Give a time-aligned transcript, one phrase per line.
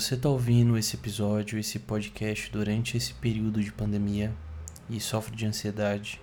[0.00, 4.32] você está ouvindo esse episódio, esse podcast durante esse período de pandemia
[4.88, 6.20] e sofre de ansiedade,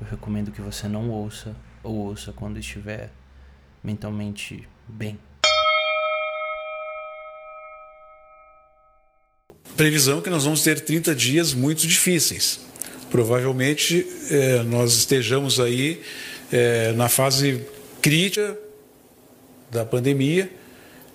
[0.00, 3.12] eu recomendo que você não ouça ou ouça quando estiver
[3.84, 5.18] mentalmente bem.
[9.76, 12.60] Previsão que nós vamos ter 30 dias muito difíceis.
[13.10, 16.00] Provavelmente eh, nós estejamos aí
[16.50, 17.66] eh, na fase
[18.00, 18.58] crítica
[19.70, 20.59] da pandemia.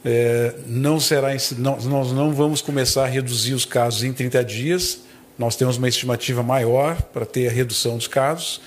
[0.07, 4.99] Eh, não será, não, nós não vamos começar a reduzir os casos em 30 dias.
[5.37, 8.61] Nós temos uma estimativa maior para ter a redução dos casos.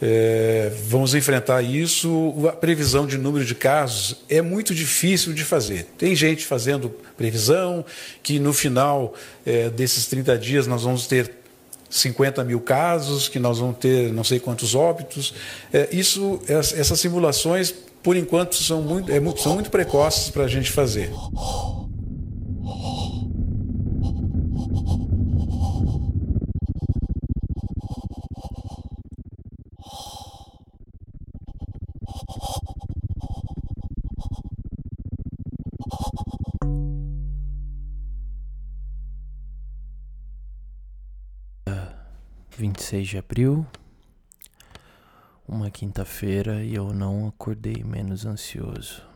[0.00, 2.32] É, vamos enfrentar isso.
[2.48, 5.88] A previsão de número de casos é muito difícil de fazer.
[5.98, 7.84] Tem gente fazendo previsão
[8.22, 9.14] que no final
[9.44, 11.34] é, desses 30 dias nós vamos ter
[11.90, 15.34] 50 mil casos, que nós vamos ter não sei quantos óbitos.
[15.72, 20.70] É, isso, essas simulações, por enquanto, são muito, é, são muito precoces para a gente
[20.70, 21.10] fazer.
[42.58, 43.66] Vinte e seis de abril,
[45.60, 49.06] uma quinta-feira e eu não acordei menos ansioso.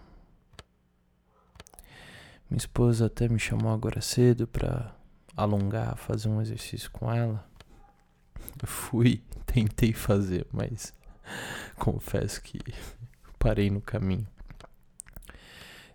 [2.50, 4.95] Minha esposa até me chamou agora cedo para
[5.34, 7.42] alongar, fazer um exercício com ela.
[8.61, 10.92] Eu fui, tentei fazer, mas
[11.81, 12.59] confesso que
[13.41, 14.28] parei no caminho.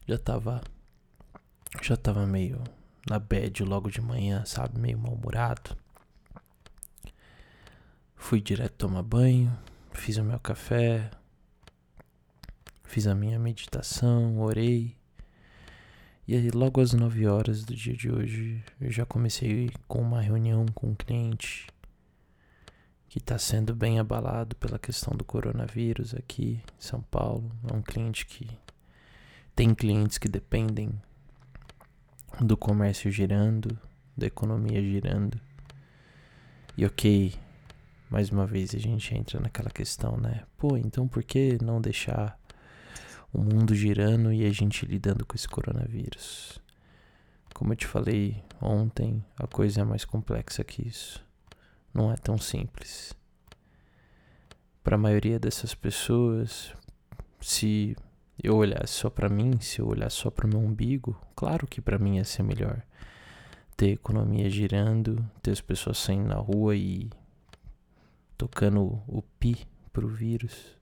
[0.08, 0.64] Já tava
[1.80, 2.64] já tava meio
[3.08, 5.78] na bad logo de manhã, sabe, meio mal-humorado.
[8.16, 9.56] Fui direto tomar banho,
[10.00, 11.12] fiz o meu café,
[12.86, 14.96] fiz a minha meditação, orei.
[16.28, 20.22] E aí, logo às 9 horas do dia de hoje, eu já comecei com uma
[20.22, 21.68] reunião com um cliente
[23.10, 27.52] que está sendo bem abalado pela questão do coronavírus aqui em São Paulo.
[27.70, 28.48] É um cliente que
[29.56, 30.92] tem clientes que dependem
[32.40, 33.78] do comércio girando,
[34.16, 35.40] da economia girando.
[36.78, 37.34] E ok,
[38.10, 40.44] mais uma vez a gente entra naquela questão, né?
[40.58, 42.38] Pô, então por que não deixar
[43.32, 46.60] o mundo girando e a gente lidando com esse coronavírus?
[47.54, 51.24] Como eu te falei ontem, a coisa é mais complexa que isso.
[51.94, 53.14] Não é tão simples.
[54.84, 56.74] Para a maioria dessas pessoas,
[57.40, 57.96] se
[58.42, 61.82] eu olhasse só para mim, se eu olhasse só para o meu umbigo, claro que
[61.82, 62.82] para mim ia ser melhor
[63.80, 67.10] ter economia girando, ter as pessoas saindo na rua e
[68.40, 70.78] tocando o pi pro vírus.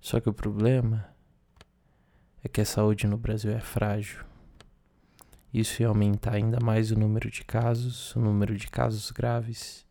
[0.00, 1.08] Só que o problema
[2.40, 4.24] é que a saúde no Brasil é frágil.
[5.52, 9.84] Isso ia aumentar ainda mais o número de casos, o número de casos graves,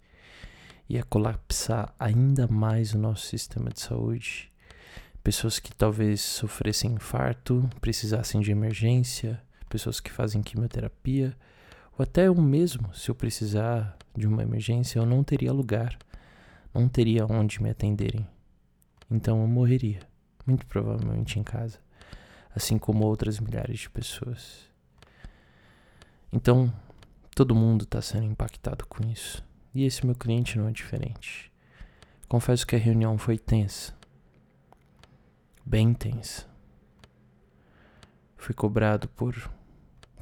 [0.88, 4.50] ia colapsar ainda mais o nosso sistema de saúde.
[5.22, 11.36] Pessoas que talvez sofressem infarto, precisassem de emergência, pessoas que fazem quimioterapia,
[11.98, 15.98] ou até eu mesmo, se eu precisar de uma emergência, eu não teria lugar
[16.76, 18.28] não teria onde me atenderem.
[19.10, 20.02] Então eu morreria,
[20.46, 21.80] muito provavelmente em casa,
[22.54, 24.70] assim como outras milhares de pessoas.
[26.32, 26.72] Então,
[27.34, 29.42] todo mundo está sendo impactado com isso.
[29.74, 31.50] E esse meu cliente não é diferente.
[32.28, 33.94] Confesso que a reunião foi tensa.
[35.66, 36.46] Bem tensa.
[38.36, 39.50] Fui cobrado por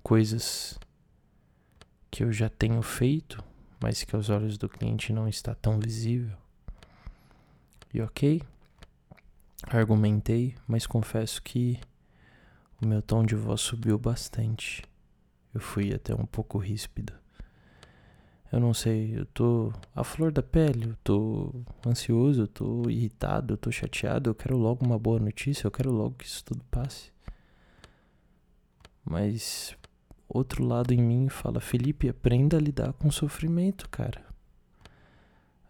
[0.03, 0.78] coisas
[2.12, 3.44] que eu já tenho feito,
[3.80, 6.43] mas que aos olhos do cliente não está tão visível.
[7.94, 8.42] E ok,
[9.68, 11.80] argumentei, mas confesso que
[12.81, 14.81] o meu tom de voz subiu bastante.
[15.54, 17.14] Eu fui até um pouco ríspido.
[18.52, 21.54] Eu não sei, eu tô à flor da pele, eu tô
[21.86, 25.92] ansioso, eu tô irritado, eu tô chateado, eu quero logo uma boa notícia, eu quero
[25.92, 27.12] logo que isso tudo passe.
[29.06, 29.78] Mas
[30.28, 34.32] outro lado em mim fala, Felipe, aprenda a lidar com o sofrimento, cara.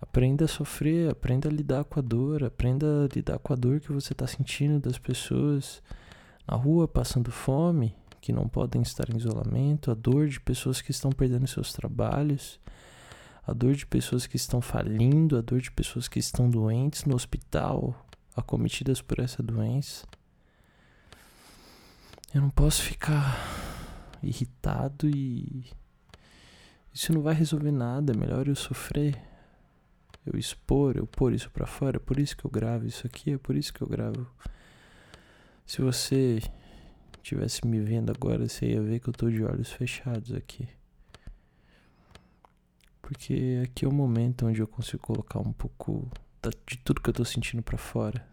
[0.04, 3.80] Aprenda a sofrer, aprenda a lidar com a dor, aprenda a lidar com a dor
[3.80, 5.82] que você está sentindo das pessoas
[6.46, 10.92] na rua passando fome, que não podem estar em isolamento, a dor de pessoas que
[10.92, 12.60] estão perdendo seus trabalhos,
[13.48, 17.16] a dor de pessoas que estão falindo, a dor de pessoas que estão doentes no
[17.16, 17.96] hospital,
[18.36, 20.06] acometidas por essa doença.
[22.36, 23.40] Eu não posso ficar
[24.22, 25.72] irritado e
[26.94, 29.33] isso não vai resolver nada, é melhor eu sofrer
[30.26, 33.34] eu expor, eu pôr isso para fora, é por isso que eu gravo isso aqui,
[33.34, 34.28] é por isso que eu gravo.
[35.66, 36.40] Se você
[37.22, 40.68] tivesse me vendo agora, você ia ver que eu tô de olhos fechados aqui.
[43.02, 46.10] Porque aqui é o momento onde eu consigo colocar um pouco
[46.66, 48.26] de tudo que eu tô sentindo para fora.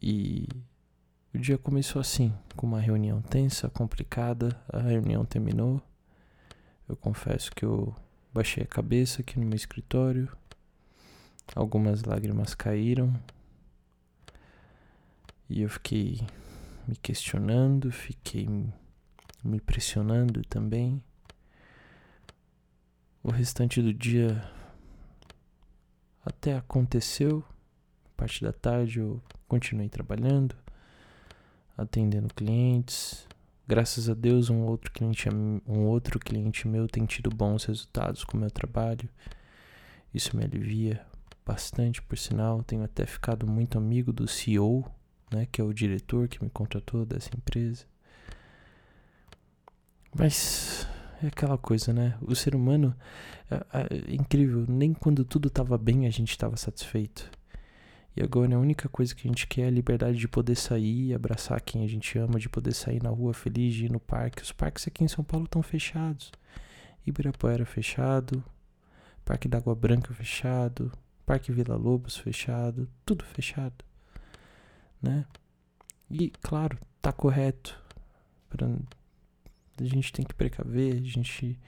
[0.00, 0.48] E
[1.34, 4.60] o dia começou assim, com uma reunião tensa, complicada.
[4.72, 5.82] A reunião terminou.
[6.88, 7.94] Eu confesso que eu
[8.32, 10.28] baixei a cabeça aqui no meu escritório.
[11.54, 13.12] Algumas lágrimas caíram.
[15.48, 16.20] E eu fiquei
[16.86, 18.46] me questionando, fiquei
[19.42, 21.02] me pressionando também.
[23.22, 24.42] O restante do dia
[26.24, 27.44] até aconteceu.
[28.16, 30.54] Parte da tarde eu continuei trabalhando,
[31.76, 33.26] atendendo clientes.
[33.68, 38.36] Graças a Deus, um outro cliente, um outro cliente meu tem tido bons resultados com
[38.36, 39.08] o meu trabalho.
[40.12, 41.04] Isso me alivia
[41.44, 42.62] bastante, por sinal.
[42.62, 44.90] Tenho até ficado muito amigo do CEO
[45.32, 47.84] né, que é o diretor que me contratou dessa empresa.
[50.14, 50.86] Mas
[51.22, 52.16] é aquela coisa, né?
[52.22, 52.94] O ser humano
[53.50, 57.30] é, é, é incrível, nem quando tudo estava bem a gente estava satisfeito.
[58.18, 61.14] E agora a única coisa que a gente quer é a liberdade de poder sair,
[61.14, 64.42] abraçar quem a gente ama, de poder sair na rua feliz, de ir no parque.
[64.42, 66.32] Os parques aqui em São Paulo estão fechados.
[67.06, 68.42] Ibirapuera fechado,
[69.24, 70.90] Parque da Água Branca fechado,
[71.24, 73.84] Parque Vila Lobos fechado, tudo fechado
[75.02, 75.24] né?
[76.10, 77.78] E claro, tá correto.
[78.48, 81.58] Pra, a gente tem que precaver, a gente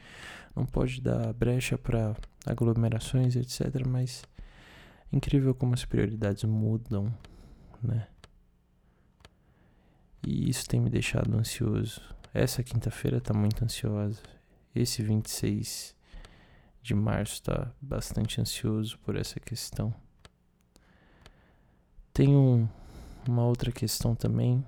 [0.54, 2.16] não pode dar brecha para
[2.46, 3.86] aglomerações, etc.
[3.86, 4.24] Mas
[5.12, 7.12] incrível como as prioridades mudam,
[7.82, 8.06] né?
[10.22, 12.00] E isso tem me deixado ansioso.
[12.32, 14.22] Essa quinta-feira tá muito ansiosa.
[14.74, 15.96] Esse 26
[16.82, 19.94] de março tá bastante ansioso por essa questão.
[22.12, 22.68] Tem um,
[23.26, 24.64] uma outra questão também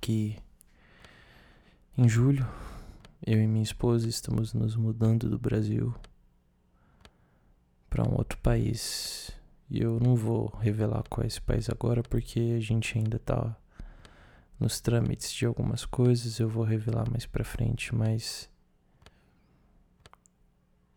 [0.00, 0.36] que
[1.96, 2.46] em julho
[3.26, 5.94] eu e minha esposa estamos nos mudando do Brasil
[7.88, 9.30] para um outro país.
[9.70, 13.56] E eu não vou revelar qual é esse país agora porque a gente ainda tá
[14.58, 18.50] nos trâmites de algumas coisas, eu vou revelar mais para frente, mas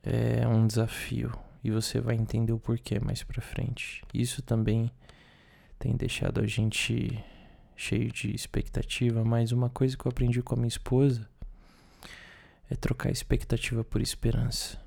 [0.02, 1.32] é um desafio
[1.64, 4.04] e você vai entender o porquê mais para frente.
[4.14, 4.90] Isso também
[5.78, 7.24] tem deixado a gente
[7.76, 11.28] cheio de expectativa, mas uma coisa que eu aprendi com a minha esposa
[12.70, 14.80] é trocar expectativa por esperança.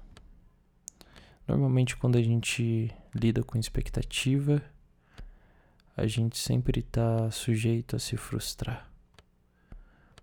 [1.47, 4.63] Normalmente, quando a gente lida com expectativa,
[5.97, 8.91] a gente sempre está sujeito a se frustrar.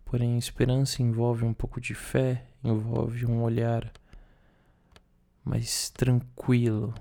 [0.04, 3.92] Porém, esperança envolve um pouco de fé, envolve um olhar
[5.46, 6.94] mais tranquilo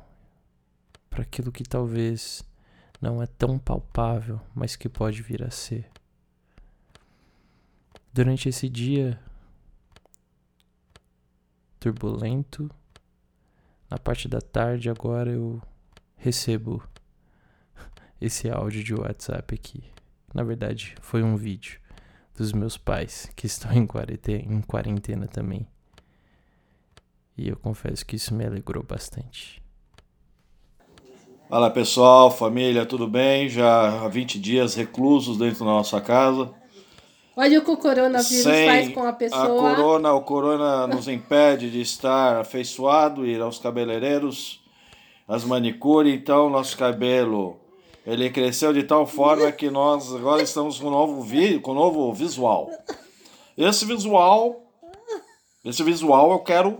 [1.08, 2.44] para aquilo que talvez
[3.00, 5.90] não é tão palpável, mas que pode vir a ser.
[8.12, 9.18] Durante esse dia
[11.80, 12.70] turbulento,
[13.90, 15.60] na parte da tarde agora eu
[16.16, 16.82] recebo
[18.20, 19.82] esse áudio de WhatsApp aqui.
[20.32, 21.80] Na verdade, foi um vídeo
[22.36, 25.66] dos meus pais que estão em quarentena, em quarentena também.
[27.36, 29.60] E eu confesso que isso me alegrou bastante.
[31.48, 33.48] Fala pessoal, família, tudo bem?
[33.48, 36.54] Já há 20 dias reclusos dentro da nossa casa.
[37.36, 39.72] Olha o que o coronavírus Sem faz com a pessoa.
[39.72, 44.60] A corona, o corona nos impede de estar afeiçoado, ir aos cabeleireiros,
[45.26, 47.58] as manicure, então nosso cabelo
[48.06, 51.74] ele cresceu de tal forma que nós agora estamos com um novo, vi, com um
[51.74, 52.70] novo visual.
[53.56, 54.62] Esse visual,
[55.64, 56.78] esse visual eu quero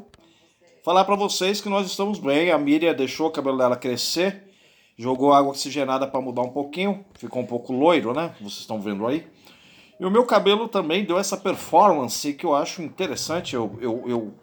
[0.85, 2.51] falar para vocês que nós estamos bem.
[2.51, 4.51] A Miriam deixou o cabelo dela crescer
[5.01, 8.35] Jogou água oxigenada para mudar um pouquinho, ficou um pouco loiro, né?
[8.39, 9.27] Vocês estão vendo aí.
[10.01, 13.55] E o meu cabelo também deu essa performance que eu acho interessante.
[13.55, 14.35] Eu, eu, eu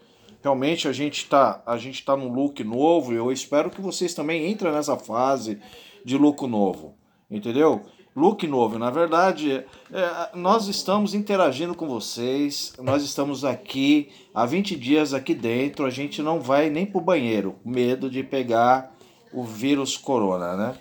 [0.44, 3.12] realmente a gente está a gente tá num look novo.
[3.12, 5.60] Eu espero que vocês também entrem nessa fase
[6.06, 6.94] de look novo,
[7.30, 7.82] entendeu?
[8.16, 14.76] Look novo, na verdade, é, nós estamos interagindo com vocês, nós estamos aqui há 20
[14.76, 18.92] dias aqui dentro, a gente não vai nem pro banheiro, medo de pegar
[19.32, 20.76] o vírus corona, né?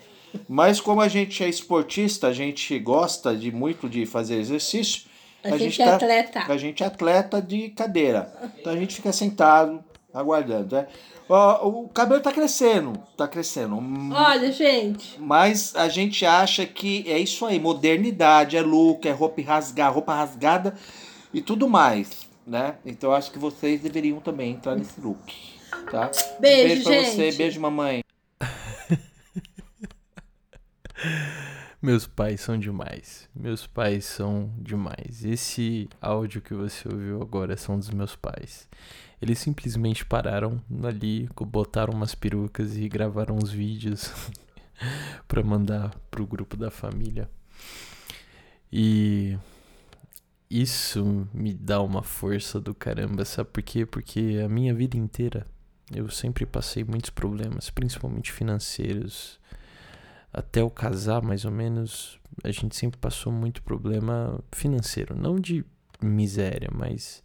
[0.48, 5.02] Mas como a gente é esportista, a gente gosta de muito de fazer exercício.
[5.42, 6.44] A, a gente, é tá, atleta.
[6.48, 8.32] A gente é atleta de cadeira.
[8.58, 10.76] Então a gente fica sentado, aguardando.
[10.76, 10.86] Né?
[11.28, 13.76] O, o cabelo tá crescendo, tá crescendo.
[14.12, 15.20] Olha, gente.
[15.20, 20.14] Mas a gente acha que é isso aí, modernidade, é look, é roupa rasgada, roupa
[20.14, 20.74] rasgada
[21.34, 22.76] e tudo mais, né?
[22.84, 25.32] Então acho que vocês deveriam também entrar nesse look,
[25.90, 26.10] tá?
[26.38, 27.10] Beijo, beijo pra gente.
[27.10, 28.05] você, beijo mamãe.
[31.80, 33.28] Meus pais são demais.
[33.34, 35.24] Meus pais são demais.
[35.24, 38.68] Esse áudio que você ouviu agora são dos meus pais.
[39.20, 44.12] Eles simplesmente pararam ali, botaram umas perucas e gravaram uns vídeos
[45.28, 47.30] para mandar pro grupo da família.
[48.72, 49.38] E
[50.50, 53.86] isso me dá uma força do caramba, sabe por quê?
[53.86, 55.46] Porque a minha vida inteira
[55.94, 59.38] eu sempre passei muitos problemas, principalmente financeiros.
[60.36, 65.64] Até eu casar, mais ou menos, a gente sempre passou muito problema financeiro, não de
[66.02, 67.24] miséria, mas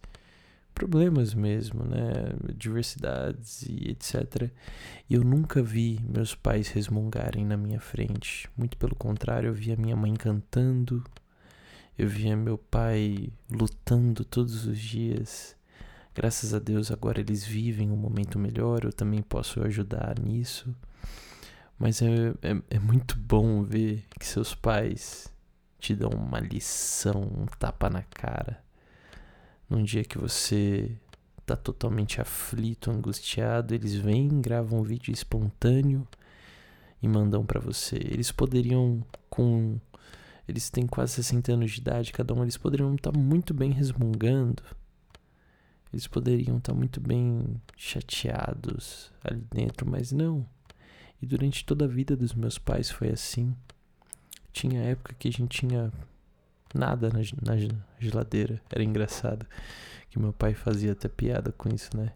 [0.74, 2.32] problemas mesmo, né?
[2.56, 4.50] Diversidades e etc.
[5.10, 8.48] E eu nunca vi meus pais resmungarem na minha frente.
[8.56, 11.04] Muito pelo contrário, eu via minha mãe cantando,
[11.98, 15.54] eu via meu pai lutando todos os dias.
[16.14, 20.74] Graças a Deus agora eles vivem um momento melhor, eu também posso ajudar nisso.
[21.82, 25.26] Mas é, é, é muito bom ver que seus pais
[25.80, 28.62] te dão uma lição, um tapa na cara.
[29.68, 30.96] Num dia que você
[31.44, 36.06] tá totalmente aflito, angustiado, eles vêm, gravam um vídeo espontâneo
[37.02, 37.96] e mandam para você.
[37.96, 39.80] Eles poderiam com
[40.46, 43.72] eles têm quase 60 anos de idade, cada um eles poderiam estar tá muito bem
[43.72, 44.62] resmungando
[45.92, 50.46] eles poderiam estar muito bem chateados ali dentro, mas não.
[51.22, 53.54] E durante toda a vida dos meus pais foi assim.
[54.52, 55.92] Tinha época que a gente tinha
[56.74, 58.60] nada na, na geladeira.
[58.68, 59.46] Era engraçado
[60.10, 62.12] que meu pai fazia até piada com isso, né?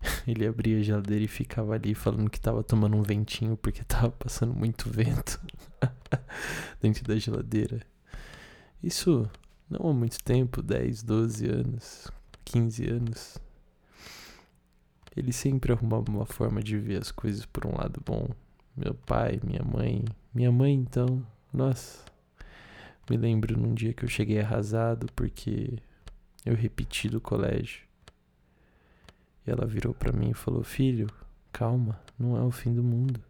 [0.26, 4.10] Ele abria a geladeira e ficava ali falando que tava tomando um ventinho porque tava
[4.10, 5.38] passando muito vento
[6.80, 7.80] dentro da geladeira.
[8.82, 9.28] Isso
[9.68, 12.08] não há muito tempo 10, 12 anos.
[12.46, 13.38] 15 anos,
[15.16, 18.28] ele sempre arrumava uma forma de ver as coisas por um lado bom.
[18.76, 20.04] Meu pai, minha mãe.
[20.34, 22.04] Minha mãe, então, nossa.
[23.08, 25.78] Me lembro num dia que eu cheguei arrasado porque
[26.44, 27.86] eu repeti do colégio.
[29.46, 31.08] E ela virou para mim e falou: Filho,
[31.52, 33.20] calma, não é o fim do mundo.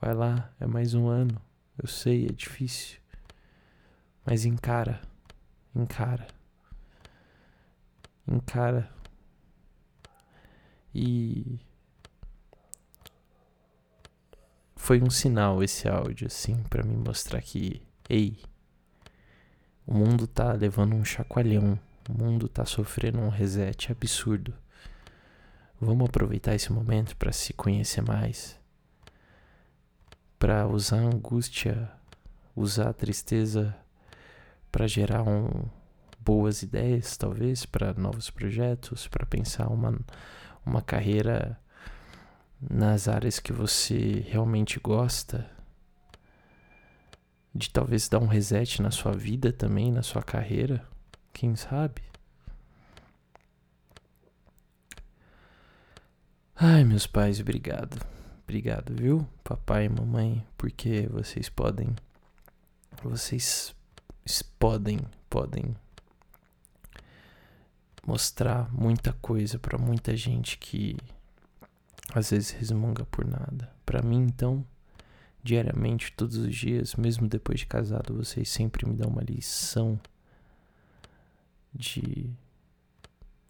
[0.00, 1.40] Vai lá, é mais um ano.
[1.80, 2.98] Eu sei, é difícil.
[4.26, 5.00] Mas encara,
[5.74, 6.26] encara
[8.26, 8.90] encara
[10.94, 11.58] e
[14.84, 18.36] foi um sinal esse áudio assim para me mostrar que ei
[19.86, 24.52] o mundo tá levando um chacoalhão o mundo tá sofrendo um reset absurdo.
[25.80, 28.60] Vamos aproveitar esse momento para se conhecer mais
[30.38, 31.90] para usar a angústia
[32.54, 33.74] usar a tristeza
[34.70, 35.48] para gerar um
[36.20, 39.98] boas ideias, talvez, para novos projetos, para pensar uma,
[40.64, 41.58] uma carreira
[42.70, 45.50] nas áreas que você realmente gosta,
[47.54, 50.84] de talvez dar um reset na sua vida também, na sua carreira,
[51.32, 52.02] quem sabe?
[56.56, 57.98] Ai, meus pais, obrigado.
[58.44, 59.26] Obrigado, viu?
[59.42, 61.94] Papai e mamãe, porque vocês podem
[63.02, 63.74] vocês
[64.58, 65.76] podem podem
[68.06, 70.96] mostrar muita coisa para muita gente que
[72.14, 73.72] às vezes resmunga por nada.
[73.84, 74.64] Para mim, então,
[75.42, 79.98] diariamente, todos os dias, mesmo depois de casado, vocês sempre me dão uma lição
[81.74, 82.30] de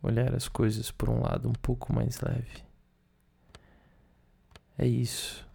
[0.02, 2.64] olhar as coisas por um lado um pouco mais leve.
[4.78, 5.46] É isso.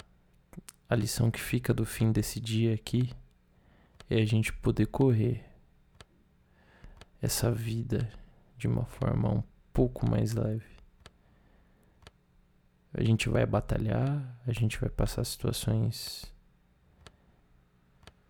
[0.88, 3.12] A lição que fica do fim desse dia aqui
[4.10, 5.44] é a gente poder correr
[7.22, 8.10] essa vida
[8.58, 10.79] de uma forma um pouco mais leve.
[12.94, 16.26] A gente vai batalhar, a gente vai passar situações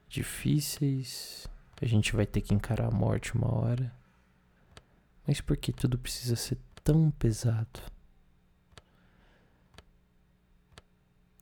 [0.10, 1.48] difíceis,
[1.82, 3.94] a gente vai ter que encarar a morte uma hora.
[5.26, 7.80] Mas por que tudo precisa ser tão pesado?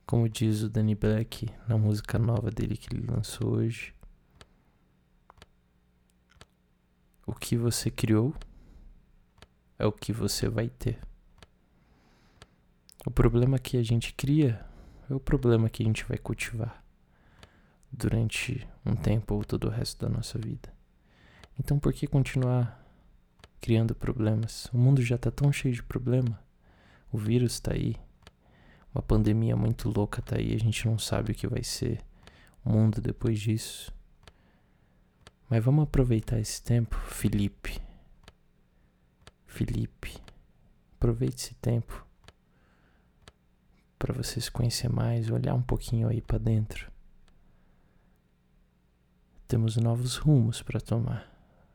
[0.06, 3.94] Como diz o Danny Black na música nova dele que ele lançou hoje.
[7.26, 8.34] O que você criou
[9.78, 11.00] é o que você vai ter.
[13.08, 14.60] O problema que a gente cria
[15.10, 16.84] é o problema que a gente vai cultivar
[17.90, 20.70] durante um tempo ou todo o resto da nossa vida.
[21.58, 22.86] Então por que continuar
[23.62, 24.66] criando problemas?
[24.74, 26.38] O mundo já está tão cheio de problema.
[27.10, 27.96] O vírus está aí.
[28.94, 30.54] Uma pandemia muito louca está aí.
[30.54, 32.02] A gente não sabe o que vai ser
[32.62, 33.90] o mundo depois disso.
[35.50, 37.80] Mas vamos aproveitar esse tempo, Felipe.
[39.46, 40.14] Felipe.
[40.98, 42.06] Aproveite esse tempo
[43.98, 46.92] para você se conhecer mais, olhar um pouquinho aí para dentro.
[49.48, 51.34] Temos novos rumos para tomar.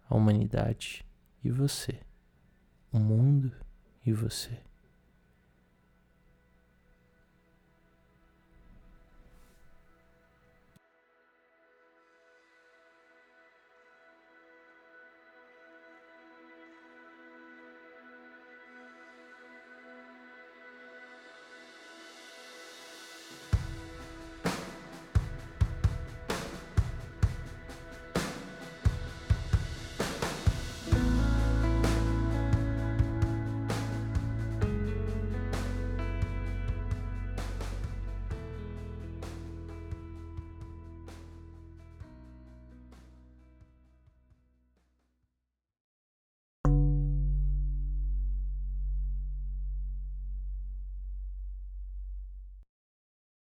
[0.08, 1.04] A humanidade
[1.42, 1.98] e você.
[2.92, 3.50] O mundo
[4.04, 4.60] e você.